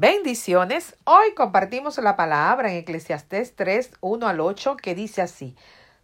Bendiciones. 0.00 0.96
Hoy 1.02 1.34
compartimos 1.34 1.98
la 1.98 2.14
palabra 2.14 2.70
en 2.70 2.76
Eclesiastés 2.76 3.56
3, 3.56 3.94
1 4.00 4.28
al 4.28 4.38
8, 4.38 4.76
que 4.76 4.94
dice 4.94 5.22
así, 5.22 5.56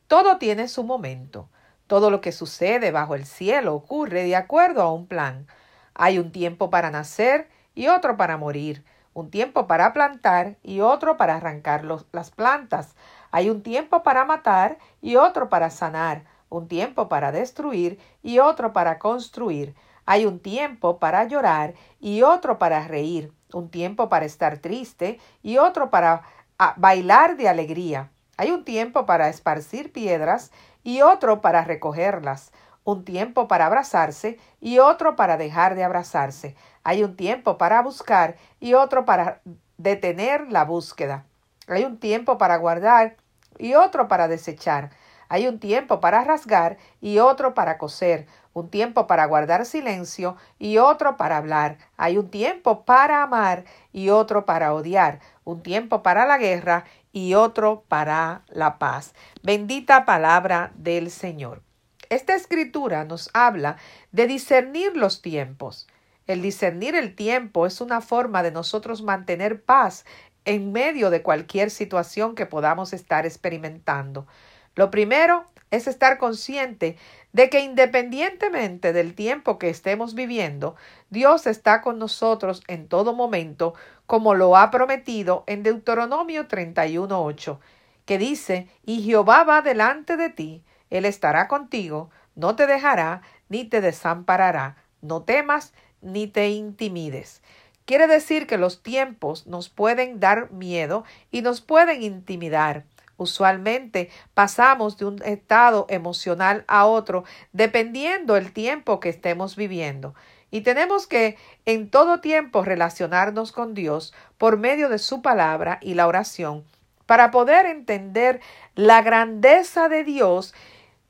Todo 0.09 0.39
tiene 0.39 0.67
su 0.67 0.83
momento. 0.83 1.49
Todo 1.87 2.11
lo 2.11 2.21
que 2.21 2.33
sucede 2.33 2.91
bajo 2.91 3.15
el 3.15 3.25
cielo 3.25 3.73
ocurre 3.73 4.25
de 4.25 4.35
acuerdo 4.35 4.83
a 4.83 4.93
un 4.93 5.07
plan. 5.07 5.47
Hay 5.95 6.19
un 6.19 6.33
tiempo 6.33 6.71
para 6.71 6.91
nacer 6.91 7.49
y 7.77 7.87
otro 7.87 8.17
para 8.17 8.37
morir, 8.37 8.85
un 9.13 9.31
tiempo 9.31 9.69
para 9.69 9.93
plantar 9.93 10.57
y 10.65 10.81
otro 10.81 11.17
para 11.17 11.37
arrancar 11.37 11.85
las 11.85 12.33
plantas. 12.33 12.97
Hay 13.31 13.49
un 13.49 13.63
tiempo 13.63 14.03
para 14.03 14.25
matar 14.25 14.77
y 15.03 15.15
otro 15.15 15.49
para 15.49 15.71
sanar, 15.71 16.25
un 16.49 16.67
tiempo 16.67 17.09
para 17.09 17.31
destruir 17.31 18.01
y 18.25 18.41
otro 18.41 18.73
para 18.73 18.99
construir. 18.99 19.77
Hay 20.05 20.27
un 20.27 20.41
tiempo 20.41 20.99
para 20.99 21.23
llorar 21.29 21.75
y 22.01 22.23
otro 22.23 22.59
para 22.59 22.89
reír 22.89 23.33
un 23.55 23.71
tiempo 23.71 24.09
para 24.09 24.27
estar 24.27 24.59
triste 24.59 25.19
y 25.43 25.59
otro 25.59 25.91
para 25.91 26.23
ah, 26.59 26.75
bailar 26.77 27.37
de 27.37 27.49
alegría. 27.49 28.11
Hay 28.37 28.51
un 28.51 28.65
tiempo 28.65 29.07
para 29.07 29.29
esparcir 29.29 29.93
piedras 29.93 30.51
y 30.83 31.03
otro 31.03 31.41
para 31.41 31.65
recogerlas, 31.65 32.53
un 32.83 33.05
tiempo 33.05 33.49
para 33.49 33.67
abrazarse 33.67 34.39
y 34.61 34.79
otro 34.79 35.17
para 35.17 35.37
dejar 35.37 35.75
de 35.75 35.85
abrazarse. 35.85 36.57
Hay 36.83 37.03
un 37.05 37.17
tiempo 37.17 37.57
para 37.57 37.81
buscar 37.81 38.37
y 38.61 38.75
otro 38.75 39.05
para 39.05 39.41
detener 39.79 40.51
la 40.51 40.65
búsqueda. 40.65 41.25
Hay 41.69 41.85
un 41.85 41.99
tiempo 41.99 42.37
para 42.39 42.57
guardar 42.57 43.17
y 43.59 43.75
otro 43.75 44.09
para 44.09 44.29
desechar. 44.29 44.91
Hay 45.29 45.47
un 45.47 45.59
tiempo 45.59 46.01
para 46.01 46.23
rasgar 46.23 46.77
y 47.01 47.19
otro 47.19 47.55
para 47.55 47.79
coser, 47.79 48.27
un 48.55 48.71
tiempo 48.71 49.07
para 49.07 49.27
guardar 49.27 49.67
silencio 49.67 50.37
y 50.59 50.79
otro 50.79 51.19
para 51.19 51.37
hablar. 51.37 51.77
Hay 51.99 52.17
un 52.17 52.31
tiempo 52.31 52.85
para 52.85 53.23
amar 53.23 53.65
y 53.93 54.09
otro 54.09 54.47
para 54.47 54.73
odiar, 54.73 55.21
un 55.45 55.63
tiempo 55.63 56.03
para 56.03 56.25
la 56.25 56.39
guerra 56.39 56.85
y 57.13 57.35
otro 57.35 57.85
para 57.89 58.43
la 58.49 58.79
paz. 58.79 59.13
Bendita 59.43 60.07
palabra 60.07 60.73
del 60.77 61.11
Señor. 61.11 61.63
Esta 62.09 62.35
escritura 62.35 63.05
nos 63.05 63.29
habla 63.35 63.77
de 64.13 64.27
discernir 64.27 64.97
los 64.97 65.21
tiempos. 65.21 65.89
El 66.27 66.41
discernir 66.41 66.95
el 66.95 67.15
tiempo 67.15 67.67
es 67.67 67.81
una 67.81 68.01
forma 68.01 68.43
de 68.43 68.53
nosotros 68.53 69.03
mantener 69.03 69.63
paz 69.63 70.05
en 70.45 70.73
medio 70.73 71.11
de 71.11 71.23
cualquier 71.23 71.71
situación 71.71 72.35
que 72.35 72.47
podamos 72.47 72.93
estar 72.93 73.27
experimentando. 73.27 74.27
Lo 74.75 74.91
primero 74.91 75.45
es 75.75 75.87
estar 75.87 76.19
consciente 76.19 76.97
de 77.33 77.51
que 77.51 77.61
independientemente 77.61 78.93
del 78.93 79.15
tiempo 79.15 79.59
que 79.59 79.69
estemos 79.69 80.15
viviendo, 80.15 80.77
Dios 81.11 81.47
está 81.47 81.83
con 81.83 81.99
nosotros 81.99 82.63
en 82.69 82.87
todo 82.87 83.13
momento, 83.13 83.75
como 84.07 84.35
lo 84.35 84.57
ha 84.57 84.71
prometido 84.71 85.45
en 85.47 85.63
Deuteronomio 85.63 86.47
31.8, 86.47 87.59
que 88.05 88.19
dice, 88.19 88.69
y 88.85 89.03
Jehová 89.03 89.45
va 89.45 89.63
delante 89.63 90.17
de 90.17 90.31
ti, 90.31 90.63
Él 90.91 91.05
estará 91.05 91.49
contigo, 91.49 92.11
no 92.37 92.55
te 92.55 92.67
dejará, 92.67 93.23
ni 93.49 93.65
te 93.65 93.81
desamparará, 93.81 94.77
no 95.01 95.23
temas, 95.23 95.73
ni 96.01 96.27
te 96.27 96.51
intimides. 96.51 97.43
Quiere 97.85 98.07
decir 98.07 98.47
que 98.47 98.59
los 98.59 98.83
tiempos 98.83 99.47
nos 99.47 99.69
pueden 99.69 100.21
dar 100.21 100.51
miedo 100.53 101.05
y 101.31 101.43
nos 101.43 101.61
pueden 101.61 102.03
intimidar. 102.03 102.85
Usualmente 103.17 104.11
pasamos 104.35 104.99
de 104.99 105.07
un 105.07 105.23
estado 105.23 105.87
emocional 105.89 106.65
a 106.67 106.87
otro 106.87 107.25
dependiendo 107.53 108.37
el 108.37 108.53
tiempo 108.53 109.01
que 109.01 109.09
estemos 109.09 109.57
viviendo. 109.57 110.15
Y 110.51 110.61
tenemos 110.61 111.07
que 111.07 111.37
en 111.65 111.91
todo 111.91 112.21
tiempo 112.21 112.63
relacionarnos 112.63 113.53
con 113.53 113.75
Dios 113.75 114.15
por 114.39 114.57
medio 114.57 114.89
de 114.89 114.99
su 114.99 115.21
palabra 115.21 115.79
y 115.81 115.95
la 115.95 116.07
oración 116.07 116.65
para 117.07 117.31
poder 117.31 117.67
entender 117.67 118.41
la 118.75 119.03
grandeza 119.03 119.89
de 119.89 120.05
Dios 120.05 120.55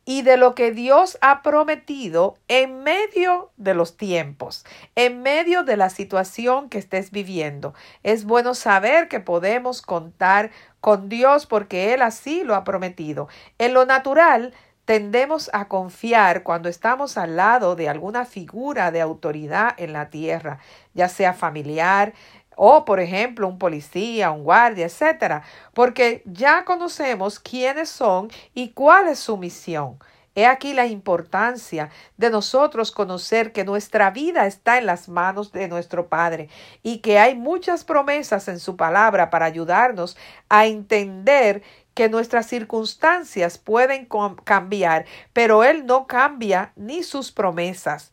y 0.07 0.23
de 0.23 0.37
lo 0.37 0.55
que 0.55 0.71
Dios 0.71 1.17
ha 1.23 1.43
prometido 1.43 2.37
en 2.49 2.83
medio 2.83 3.51
de 3.57 3.75
los 3.75 3.97
tiempos, 3.97 4.67
en 4.97 5.23
medio 5.23 5.63
de 5.65 5.77
la 5.77 5.89
situación 5.89 6.69
que 6.69 6.79
estés 6.79 7.11
viviendo. 7.11 7.75
Es 8.03 8.25
bueno 8.25 8.55
saber 8.55 9.09
que 9.09 9.21
podemos 9.21 9.81
contar 9.81 10.51
con 10.85 11.09
Dios 11.09 11.47
porque 11.47 11.95
Él 11.95 12.03
así 12.03 12.45
lo 12.45 12.55
ha 12.55 12.63
prometido. 12.63 13.27
En 13.57 13.73
lo 13.73 13.87
natural, 13.87 14.53
tendemos 14.85 15.49
a 15.55 15.67
confiar 15.67 16.43
cuando 16.43 16.69
estamos 16.69 17.17
al 17.17 17.37
lado 17.37 17.75
de 17.75 17.89
alguna 17.89 18.27
figura 18.27 18.91
de 18.91 19.01
autoridad 19.01 19.73
en 19.79 19.95
la 19.95 20.11
tierra, 20.11 20.59
ya 20.93 21.09
sea 21.09 21.33
familiar, 21.33 22.13
o 22.55 22.85
por 22.85 23.01
ejemplo 23.01 23.49
un 23.49 23.59
policía, 23.59 24.31
un 24.31 24.45
guardia, 24.45 24.85
etcétera, 24.85 25.43
porque 25.73 26.23
ya 26.27 26.67
conocemos 26.67 27.41
quiénes 27.41 27.89
son 27.89 28.29
y 28.53 28.73
cuál 28.73 29.09
es 29.09 29.19
su 29.19 29.39
misión. 29.39 29.99
He 30.37 30.47
aquí 30.47 30.73
la 30.75 30.87
importancia 30.87 31.91
de 32.17 32.29
nosotros 32.29 32.91
conocer 32.91 33.53
que 33.53 33.65
nuestra 33.65 34.11
vida 34.11 34.47
está 34.47 34.79
en 34.79 34.87
las 34.87 35.09
manos 35.09 35.53
de 35.53 35.69
nuestro 35.69 36.09
Padre 36.09 36.49
y 36.83 36.99
que 36.99 37.21
hay 37.21 37.37
muchas 37.37 37.85
promesas 37.85 38.49
en 38.49 38.59
su 38.59 38.77
palabra 38.77 39.31
para 39.31 39.47
ayudarnos 39.47 40.17
a 40.49 40.67
entender 40.67 41.63
que 41.95 42.09
nuestras 42.09 42.47
circunstancias 42.47 43.59
pueden 43.59 44.09
cambiar, 44.43 45.07
pero 45.33 45.63
Él 45.63 45.87
no 45.87 46.09
cambia 46.09 46.73
ni 46.75 47.05
sus 47.05 47.31
promesas. 47.31 48.11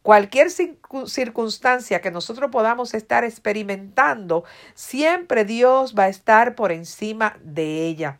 Cualquier 0.00 0.48
circunstancia 0.50 2.00
que 2.00 2.10
nosotros 2.10 2.50
podamos 2.50 2.94
estar 2.94 3.24
experimentando, 3.24 4.44
siempre 4.74 5.44
Dios 5.44 5.94
va 5.94 6.04
a 6.04 6.08
estar 6.08 6.54
por 6.54 6.72
encima 6.72 7.36
de 7.42 7.86
ella. 7.86 8.18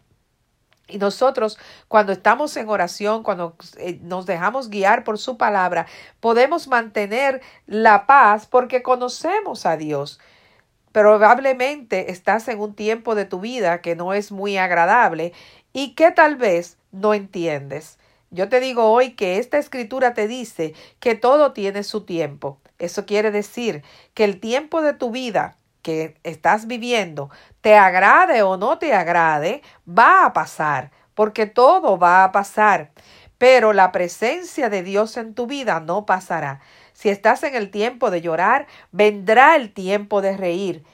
Y 0.88 0.96
nosotros, 0.98 1.58
cuando 1.86 2.12
estamos 2.12 2.56
en 2.56 2.68
oración, 2.68 3.22
cuando 3.22 3.54
eh, 3.76 3.98
nos 4.02 4.24
dejamos 4.24 4.70
guiar 4.70 5.04
por 5.04 5.18
su 5.18 5.36
palabra, 5.36 5.86
podemos 6.18 6.66
mantener 6.66 7.42
la 7.66 8.06
paz 8.06 8.46
porque 8.46 8.82
conocemos 8.82 9.66
a 9.66 9.76
Dios. 9.76 10.18
Probablemente 10.92 12.10
estás 12.10 12.48
en 12.48 12.58
un 12.60 12.74
tiempo 12.74 13.14
de 13.14 13.26
tu 13.26 13.40
vida 13.40 13.82
que 13.82 13.96
no 13.96 14.14
es 14.14 14.32
muy 14.32 14.56
agradable 14.56 15.34
y 15.74 15.94
que 15.94 16.10
tal 16.10 16.36
vez 16.36 16.78
no 16.90 17.12
entiendes. 17.12 17.98
Yo 18.30 18.48
te 18.48 18.58
digo 18.58 18.90
hoy 18.90 19.12
que 19.12 19.38
esta 19.38 19.58
escritura 19.58 20.14
te 20.14 20.26
dice 20.26 20.74
que 21.00 21.14
todo 21.14 21.52
tiene 21.52 21.82
su 21.82 22.04
tiempo. 22.04 22.58
Eso 22.78 23.04
quiere 23.04 23.30
decir 23.30 23.82
que 24.14 24.24
el 24.24 24.40
tiempo 24.40 24.80
de 24.80 24.94
tu 24.94 25.10
vida 25.10 25.57
que 25.88 26.20
estás 26.22 26.66
viviendo, 26.66 27.30
te 27.62 27.74
agrade 27.74 28.42
o 28.42 28.58
no 28.58 28.76
te 28.76 28.92
agrade, 28.92 29.62
va 29.88 30.26
a 30.26 30.34
pasar, 30.34 30.90
porque 31.14 31.46
todo 31.46 31.98
va 31.98 32.24
a 32.24 32.30
pasar. 32.30 32.90
Pero 33.38 33.72
la 33.72 33.90
presencia 33.90 34.68
de 34.68 34.82
Dios 34.82 35.16
en 35.16 35.32
tu 35.32 35.46
vida 35.46 35.80
no 35.80 36.04
pasará. 36.04 36.60
Si 36.92 37.08
estás 37.08 37.42
en 37.42 37.54
el 37.54 37.70
tiempo 37.70 38.10
de 38.10 38.20
llorar, 38.20 38.66
vendrá 38.92 39.56
el 39.56 39.72
tiempo 39.72 40.20
de 40.20 40.36
reír. 40.36 40.84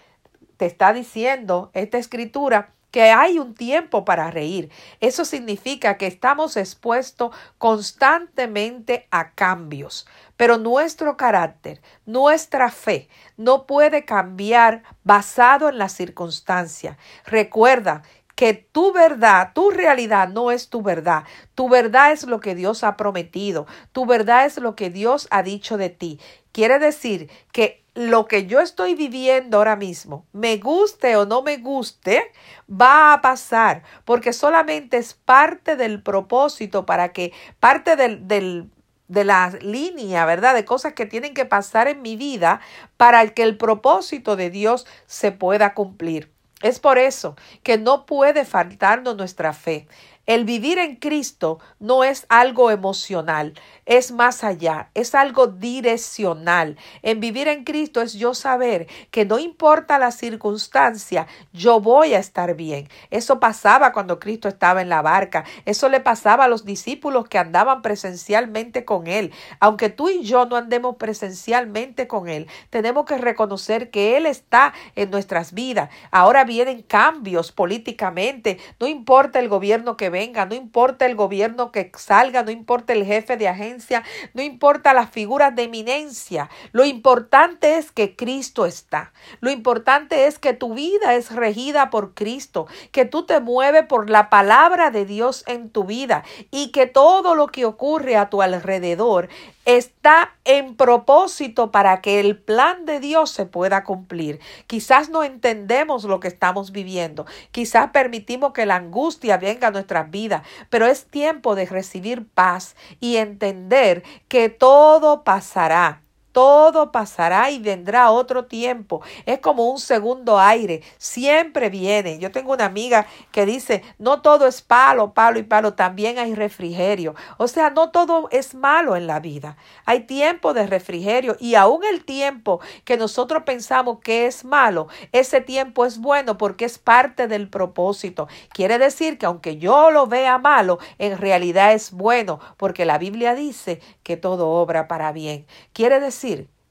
Te 0.58 0.66
está 0.66 0.92
diciendo 0.92 1.72
esta 1.74 1.98
escritura 1.98 2.73
que 2.94 3.10
hay 3.10 3.40
un 3.40 3.54
tiempo 3.54 4.04
para 4.04 4.30
reír. 4.30 4.70
Eso 5.00 5.24
significa 5.24 5.98
que 5.98 6.06
estamos 6.06 6.56
expuestos 6.56 7.34
constantemente 7.58 9.08
a 9.10 9.32
cambios, 9.32 10.06
pero 10.36 10.58
nuestro 10.58 11.16
carácter, 11.16 11.82
nuestra 12.06 12.70
fe 12.70 13.08
no 13.36 13.66
puede 13.66 14.04
cambiar 14.04 14.84
basado 15.02 15.68
en 15.68 15.78
la 15.78 15.88
circunstancia. 15.88 16.96
Recuerda 17.26 18.02
que 18.36 18.54
tu 18.54 18.92
verdad, 18.92 19.50
tu 19.54 19.72
realidad 19.72 20.28
no 20.28 20.52
es 20.52 20.68
tu 20.68 20.80
verdad. 20.80 21.24
Tu 21.56 21.68
verdad 21.68 22.12
es 22.12 22.22
lo 22.22 22.38
que 22.38 22.54
Dios 22.54 22.84
ha 22.84 22.96
prometido. 22.96 23.66
Tu 23.90 24.06
verdad 24.06 24.46
es 24.46 24.58
lo 24.58 24.76
que 24.76 24.90
Dios 24.90 25.26
ha 25.32 25.42
dicho 25.42 25.76
de 25.78 25.90
ti. 25.90 26.20
Quiere 26.52 26.78
decir 26.78 27.28
que 27.50 27.83
lo 27.94 28.26
que 28.26 28.46
yo 28.46 28.60
estoy 28.60 28.94
viviendo 28.94 29.58
ahora 29.58 29.76
mismo, 29.76 30.26
me 30.32 30.56
guste 30.56 31.16
o 31.16 31.26
no 31.26 31.42
me 31.42 31.58
guste, 31.58 32.32
va 32.70 33.12
a 33.12 33.22
pasar, 33.22 33.84
porque 34.04 34.32
solamente 34.32 34.96
es 34.96 35.14
parte 35.14 35.76
del 35.76 36.02
propósito 36.02 36.86
para 36.86 37.12
que, 37.12 37.32
parte 37.60 37.94
del, 37.94 38.26
del, 38.26 38.68
de 39.06 39.24
la 39.24 39.50
línea, 39.60 40.26
¿verdad? 40.26 40.54
De 40.54 40.64
cosas 40.64 40.94
que 40.94 41.06
tienen 41.06 41.34
que 41.34 41.44
pasar 41.44 41.86
en 41.86 42.02
mi 42.02 42.16
vida 42.16 42.60
para 42.96 43.26
que 43.28 43.44
el 43.44 43.56
propósito 43.56 44.34
de 44.34 44.50
Dios 44.50 44.86
se 45.06 45.30
pueda 45.30 45.74
cumplir. 45.74 46.32
Es 46.62 46.80
por 46.80 46.98
eso 46.98 47.36
que 47.62 47.78
no 47.78 48.06
puede 48.06 48.44
faltarnos 48.44 49.16
nuestra 49.16 49.52
fe. 49.52 49.86
El 50.26 50.46
vivir 50.46 50.78
en 50.78 50.96
Cristo 50.96 51.58
no 51.80 52.02
es 52.02 52.24
algo 52.30 52.70
emocional, 52.70 53.52
es 53.84 54.10
más 54.10 54.42
allá, 54.42 54.88
es 54.94 55.14
algo 55.14 55.48
direccional. 55.48 56.78
En 57.02 57.20
vivir 57.20 57.46
en 57.46 57.64
Cristo 57.64 58.00
es 58.00 58.14
yo 58.14 58.32
saber 58.32 58.86
que 59.10 59.26
no 59.26 59.38
importa 59.38 59.98
la 59.98 60.12
circunstancia, 60.12 61.26
yo 61.52 61.78
voy 61.78 62.14
a 62.14 62.18
estar 62.18 62.56
bien. 62.56 62.88
Eso 63.10 63.38
pasaba 63.38 63.92
cuando 63.92 64.18
Cristo 64.18 64.48
estaba 64.48 64.80
en 64.80 64.88
la 64.88 65.02
barca, 65.02 65.44
eso 65.66 65.90
le 65.90 66.00
pasaba 66.00 66.44
a 66.44 66.48
los 66.48 66.64
discípulos 66.64 67.28
que 67.28 67.36
andaban 67.36 67.82
presencialmente 67.82 68.86
con 68.86 69.06
Él. 69.06 69.30
Aunque 69.60 69.90
tú 69.90 70.08
y 70.08 70.22
yo 70.22 70.46
no 70.46 70.56
andemos 70.56 70.96
presencialmente 70.96 72.08
con 72.08 72.30
Él, 72.30 72.48
tenemos 72.70 73.04
que 73.04 73.18
reconocer 73.18 73.90
que 73.90 74.16
Él 74.16 74.24
está 74.24 74.72
en 74.96 75.10
nuestras 75.10 75.52
vidas. 75.52 75.90
Ahora 76.10 76.44
vienen 76.44 76.80
cambios 76.80 77.52
políticamente, 77.52 78.58
no 78.80 78.86
importa 78.86 79.38
el 79.38 79.50
gobierno 79.50 79.98
que 79.98 80.13
venga, 80.14 80.46
no 80.46 80.54
importa 80.54 81.06
el 81.06 81.16
gobierno 81.16 81.72
que 81.72 81.90
salga, 81.96 82.44
no 82.44 82.52
importa 82.52 82.92
el 82.92 83.04
jefe 83.04 83.36
de 83.36 83.48
agencia, 83.48 84.04
no 84.32 84.42
importa 84.42 84.94
las 84.94 85.10
figuras 85.10 85.56
de 85.56 85.64
eminencia. 85.64 86.48
Lo 86.70 86.84
importante 86.84 87.78
es 87.78 87.90
que 87.90 88.14
Cristo 88.14 88.64
está. 88.64 89.12
Lo 89.40 89.50
importante 89.50 90.28
es 90.28 90.38
que 90.38 90.52
tu 90.52 90.74
vida 90.74 91.14
es 91.14 91.34
regida 91.34 91.90
por 91.90 92.14
Cristo, 92.14 92.68
que 92.92 93.04
tú 93.06 93.26
te 93.26 93.40
mueves 93.40 93.86
por 93.86 94.08
la 94.08 94.30
palabra 94.30 94.92
de 94.92 95.04
Dios 95.04 95.42
en 95.48 95.68
tu 95.68 95.82
vida 95.82 96.22
y 96.52 96.70
que 96.70 96.86
todo 96.86 97.34
lo 97.34 97.48
que 97.48 97.64
ocurre 97.64 98.16
a 98.16 98.30
tu 98.30 98.40
alrededor 98.40 99.28
está 99.64 100.34
en 100.44 100.76
propósito 100.76 101.70
para 101.70 102.00
que 102.00 102.20
el 102.20 102.38
plan 102.38 102.84
de 102.84 103.00
Dios 103.00 103.30
se 103.30 103.46
pueda 103.46 103.84
cumplir. 103.84 104.40
Quizás 104.66 105.08
no 105.08 105.24
entendemos 105.24 106.04
lo 106.04 106.20
que 106.20 106.28
estamos 106.28 106.72
viviendo, 106.72 107.26
quizás 107.50 107.90
permitimos 107.90 108.52
que 108.52 108.66
la 108.66 108.76
angustia 108.76 109.36
venga 109.36 109.68
a 109.68 109.72
nuestras 109.72 110.10
vidas, 110.10 110.42
pero 110.70 110.86
es 110.86 111.06
tiempo 111.06 111.54
de 111.54 111.66
recibir 111.66 112.26
paz 112.26 112.76
y 113.00 113.16
entender 113.16 114.02
que 114.28 114.48
todo 114.48 115.24
pasará 115.24 116.03
todo 116.34 116.90
pasará 116.90 117.52
y 117.52 117.60
vendrá 117.60 118.10
otro 118.10 118.46
tiempo. 118.46 119.02
Es 119.24 119.38
como 119.38 119.70
un 119.70 119.78
segundo 119.78 120.40
aire, 120.40 120.82
siempre 120.98 121.70
viene. 121.70 122.18
Yo 122.18 122.32
tengo 122.32 122.52
una 122.52 122.64
amiga 122.64 123.06
que 123.30 123.46
dice, 123.46 123.84
no 124.00 124.20
todo 124.20 124.48
es 124.48 124.60
palo, 124.60 125.14
palo 125.14 125.38
y 125.38 125.44
palo, 125.44 125.74
también 125.74 126.18
hay 126.18 126.34
refrigerio. 126.34 127.14
O 127.38 127.46
sea, 127.46 127.70
no 127.70 127.90
todo 127.90 128.28
es 128.32 128.52
malo 128.56 128.96
en 128.96 129.06
la 129.06 129.20
vida. 129.20 129.56
Hay 129.84 130.00
tiempo 130.06 130.54
de 130.54 130.66
refrigerio 130.66 131.36
y 131.38 131.54
aún 131.54 131.84
el 131.84 132.04
tiempo 132.04 132.60
que 132.84 132.96
nosotros 132.96 133.44
pensamos 133.44 134.00
que 134.00 134.26
es 134.26 134.44
malo, 134.44 134.88
ese 135.12 135.40
tiempo 135.40 135.86
es 135.86 135.98
bueno 135.98 136.36
porque 136.36 136.64
es 136.64 136.80
parte 136.80 137.28
del 137.28 137.48
propósito. 137.48 138.26
Quiere 138.52 138.78
decir 138.78 139.18
que 139.18 139.26
aunque 139.26 139.58
yo 139.58 139.92
lo 139.92 140.08
vea 140.08 140.38
malo, 140.38 140.80
en 140.98 141.16
realidad 141.16 141.74
es 141.74 141.92
bueno 141.92 142.40
porque 142.56 142.84
la 142.84 142.98
Biblia 142.98 143.36
dice 143.36 143.80
que 144.02 144.16
todo 144.16 144.48
obra 144.48 144.88
para 144.88 145.12
bien. 145.12 145.46
Quiere 145.72 146.00
decir 146.00 146.23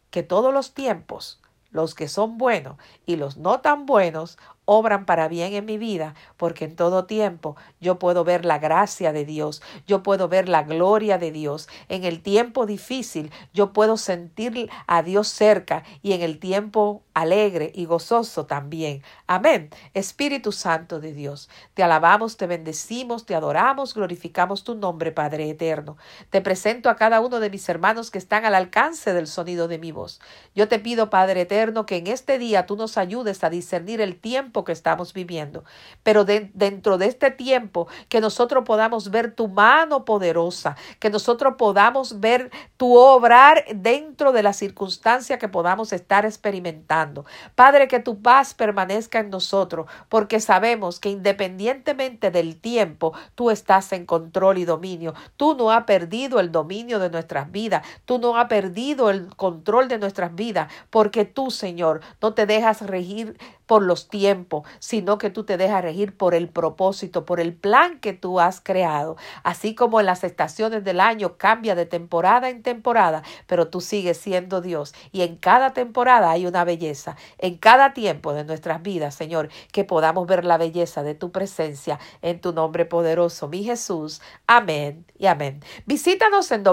que 0.09 0.23
todos 0.23 0.53
los 0.53 0.73
tiempos, 0.73 1.39
los 1.71 1.95
que 1.95 2.07
son 2.07 2.37
buenos 2.37 2.77
y 3.05 3.15
los 3.15 3.37
no 3.37 3.61
tan 3.61 3.85
buenos, 3.85 4.37
obran 4.65 5.05
para 5.05 5.27
bien 5.27 5.53
en 5.53 5.65
mi 5.65 5.77
vida, 5.77 6.15
porque 6.37 6.65
en 6.65 6.75
todo 6.75 7.05
tiempo 7.05 7.55
yo 7.81 7.99
puedo 7.99 8.23
ver 8.23 8.45
la 8.45 8.59
gracia 8.59 9.11
de 9.11 9.25
Dios, 9.25 9.61
yo 9.87 10.03
puedo 10.03 10.27
ver 10.27 10.49
la 10.49 10.63
gloria 10.63 11.17
de 11.17 11.31
Dios. 11.31 11.67
En 11.89 12.03
el 12.03 12.21
tiempo 12.21 12.65
difícil 12.65 13.31
yo 13.53 13.73
puedo 13.73 13.97
sentir 13.97 14.69
a 14.87 15.03
Dios 15.03 15.27
cerca 15.27 15.83
y 16.01 16.13
en 16.13 16.21
el 16.21 16.39
tiempo 16.39 17.03
alegre 17.13 17.71
y 17.75 17.85
gozoso 17.85 18.45
también. 18.45 19.03
Amén. 19.27 19.69
Espíritu 19.93 20.51
Santo 20.51 20.99
de 20.99 21.13
Dios, 21.13 21.49
te 21.73 21.83
alabamos, 21.83 22.37
te 22.37 22.47
bendecimos, 22.47 23.25
te 23.25 23.35
adoramos, 23.35 23.93
glorificamos 23.93 24.63
tu 24.63 24.75
nombre, 24.75 25.11
Padre 25.11 25.49
eterno. 25.49 25.97
Te 26.29 26.41
presento 26.41 26.89
a 26.89 26.95
cada 26.95 27.21
uno 27.21 27.39
de 27.39 27.49
mis 27.49 27.67
hermanos 27.69 28.11
que 28.11 28.17
están 28.17 28.45
al 28.45 28.55
alcance 28.55 29.13
del 29.13 29.27
sonido 29.27 29.67
de 29.67 29.77
mi 29.77 29.91
voz. 29.91 30.19
Yo 30.55 30.67
te 30.67 30.79
pido, 30.79 31.09
Padre 31.09 31.41
eterno, 31.41 31.85
que 31.85 31.97
en 31.97 32.07
este 32.07 32.37
día 32.37 32.65
tú 32.65 32.75
nos 32.75 32.97
ayudes 32.97 33.43
a 33.43 33.49
discernir 33.49 34.01
el 34.01 34.15
tiempo 34.19 34.52
que 34.53 34.71
estamos 34.71 35.13
viviendo. 35.13 35.63
Pero 36.03 36.25
dentro 36.25 36.99
de 36.99 37.07
este 37.07 37.31
tiempo, 37.31 37.87
que 38.09 38.21
nosotros 38.21 38.63
podamos 38.65 39.09
ver 39.09 39.33
tu 39.33 39.47
mano 39.47 40.05
poderosa, 40.05 40.75
que 40.99 41.09
nosotros 41.09 41.55
podamos 41.57 42.19
ver 42.19 42.51
tu 42.77 42.95
obrar 42.95 43.65
dentro 43.73 44.31
de 44.31 44.43
la 44.43 44.53
circunstancia 44.53 45.39
que 45.39 45.47
podamos 45.47 45.91
estar 45.93 46.25
experimentando. 46.25 47.25
Padre, 47.55 47.87
que 47.87 47.99
tu 47.99 48.21
paz 48.21 48.53
permanezca 48.53 49.19
en 49.19 49.31
nosotros, 49.31 49.87
porque 50.09 50.39
sabemos 50.39 50.99
que 50.99 51.09
independientemente 51.09 52.29
del 52.29 52.59
tiempo, 52.59 53.13
tú 53.33 53.49
estás 53.49 53.91
en 53.93 54.05
control 54.05 54.57
y 54.57 54.65
dominio. 54.65 55.13
Tú 55.37 55.55
no 55.55 55.71
has 55.71 55.85
perdido 55.85 56.39
el 56.39 56.51
dominio 56.51 56.99
de 56.99 57.09
nuestras 57.09 57.51
vidas. 57.51 57.85
Tú 58.05 58.19
no 58.19 58.37
has 58.37 58.47
perdido 58.47 59.09
el 59.09 59.35
control 59.35 59.87
de 59.87 59.97
nuestras 59.97 60.35
vidas, 60.35 60.71
porque 60.89 61.25
tú, 61.25 61.51
Señor, 61.51 62.01
no 62.21 62.33
te 62.33 62.45
dejas 62.45 62.81
regir 62.81 63.37
por 63.65 63.81
los 63.81 64.09
tiempos, 64.09 64.67
sino 64.79 65.17
que 65.17 65.29
tú 65.29 65.43
te 65.43 65.57
dejas 65.57 65.81
regir 65.83 66.15
por 66.15 66.35
el 66.35 66.49
propósito, 66.49 67.25
por 67.25 67.39
el 67.39 67.53
plan 67.53 67.99
que 67.99 68.13
tú 68.13 68.39
has 68.39 68.61
creado. 68.61 69.17
Así 69.43 69.75
como 69.75 69.99
en 69.99 70.05
las 70.05 70.23
estaciones 70.23 70.83
del 70.83 70.99
año 70.99 71.37
cambia 71.37 71.75
de 71.75 71.85
temporada 71.85 72.49
en 72.49 72.63
temporada, 72.63 73.23
pero 73.47 73.69
tú 73.69 73.81
sigues 73.81 74.17
siendo 74.17 74.61
Dios. 74.61 74.93
Y 75.11 75.21
en 75.21 75.37
cada 75.37 75.73
temporada 75.73 76.31
hay 76.31 76.45
una 76.45 76.63
belleza. 76.63 77.15
En 77.37 77.57
cada 77.57 77.93
tiempo 77.93 78.33
de 78.33 78.43
nuestras 78.43 78.81
vidas, 78.81 79.15
Señor, 79.15 79.49
que 79.71 79.83
podamos 79.83 80.27
ver 80.27 80.45
la 80.45 80.57
belleza 80.57 81.03
de 81.03 81.15
tu 81.15 81.31
presencia 81.31 81.99
en 82.21 82.39
tu 82.39 82.53
nombre 82.53 82.85
poderoso, 82.85 83.47
mi 83.47 83.63
Jesús. 83.63 84.21
Amén 84.47 85.05
y 85.17 85.27
amén. 85.27 85.61
Visítanos 85.85 86.51
en 86.51 86.63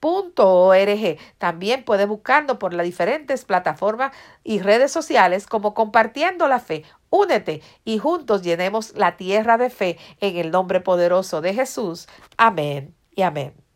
www.compartiendolafe.org. 0.00 1.18
También 1.38 1.84
puedes 1.84 2.08
buscarnos 2.08 2.56
por 2.58 2.74
las 2.74 2.84
diferentes 2.86 3.44
plataformas 3.44 4.12
y 4.44 4.60
redes 4.60 4.92
sociales 4.92 5.46
como 5.46 5.74
Compartiendo 5.74 6.48
la 6.48 6.60
Fe. 6.60 6.84
Únete 7.10 7.62
y 7.84 7.98
juntos 7.98 8.42
llenemos 8.42 8.94
la 8.96 9.16
tierra 9.16 9.58
de 9.58 9.70
fe 9.70 9.98
en 10.20 10.36
el 10.36 10.50
nombre 10.50 10.80
poderoso 10.80 11.40
de 11.40 11.54
Jesús. 11.54 12.08
Amén 12.36 12.94
y 13.14 13.22
amén. 13.22 13.69